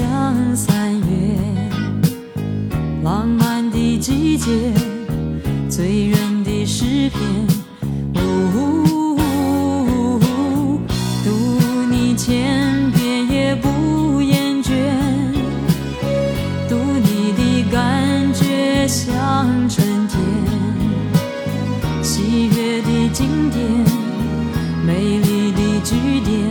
[0.00, 1.36] 像三月，
[3.04, 4.72] 浪漫的季节，
[5.68, 7.20] 醉人的诗篇。
[8.14, 9.18] 呜，
[11.22, 11.30] 读
[11.90, 14.72] 你千遍也不厌倦，
[16.66, 20.18] 读你的感觉像春天，
[22.02, 23.62] 喜悦的经典，
[24.82, 26.49] 美丽的句点。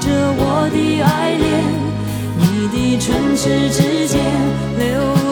[0.00, 1.48] 着我的爱恋，
[2.36, 4.20] 你的唇齿之间
[4.78, 4.84] 留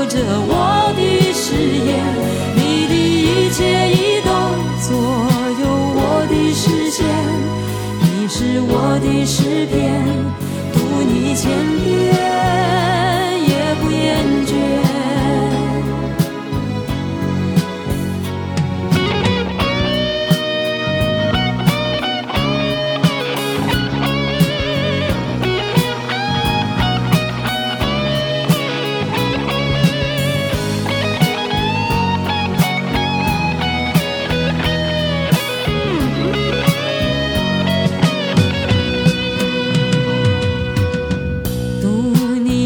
[0.06, 0.16] 着
[0.48, 0.52] 我
[0.96, 1.00] 的
[1.32, 1.44] 誓
[1.84, 1.88] 言，
[2.56, 3.58] 你的一切
[3.92, 4.28] 移动
[4.80, 4.88] 左
[5.60, 5.62] 右
[5.94, 7.04] 我的视线，
[8.00, 8.36] 你是
[8.68, 9.76] 我的诗篇，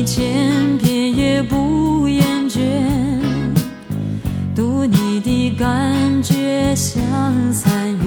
[0.04, 2.58] 千遍也不厌倦，
[4.54, 7.00] 读你的感觉像
[7.52, 8.04] 三月，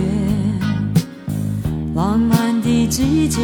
[1.96, 3.42] 浪漫的季节，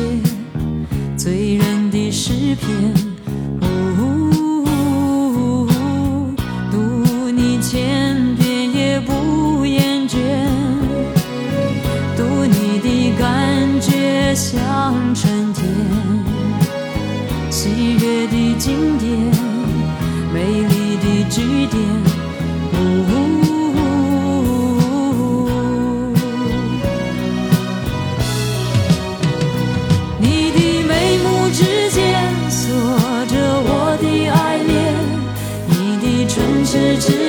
[1.15, 2.93] 醉人的诗篇。
[3.97, 5.67] 呜，
[6.69, 10.17] 读你千遍也不厌倦。
[12.17, 15.10] 读你的感觉像，
[18.01, 19.11] 喜悦的经典，
[20.33, 21.79] 美丽的句点。
[22.73, 22.75] 呜，
[30.19, 30.57] 你的
[30.87, 31.61] 眉目之
[31.91, 31.99] 间
[32.49, 32.65] 锁
[33.27, 33.35] 着
[33.67, 33.69] 我
[34.01, 34.71] 的爱恋，
[35.67, 37.20] 你的唇齿之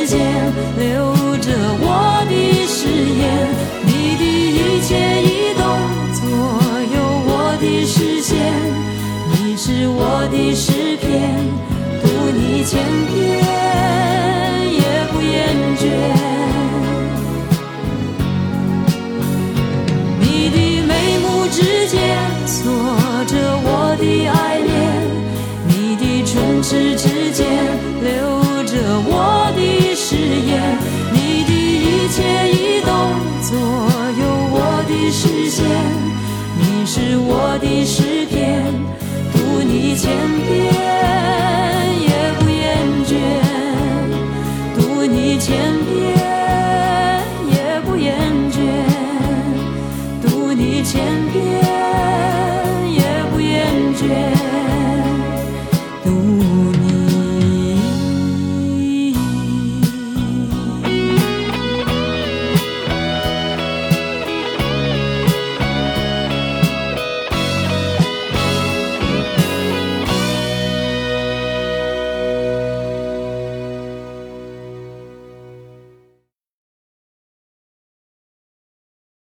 [26.72, 27.46] 时之间
[28.00, 30.78] 留着我的誓言
[31.12, 32.90] 你的一切移动
[33.42, 33.58] 左
[34.18, 35.68] 右我的视线
[36.58, 38.11] 你是我的世